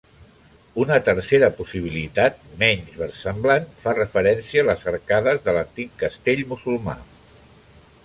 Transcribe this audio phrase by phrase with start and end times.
[0.83, 7.01] Una tercera possibilitat, menys versemblant, fa referència a les arcades de l'antic castell musulmà.